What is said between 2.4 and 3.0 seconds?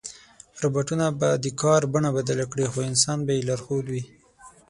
کړي، خو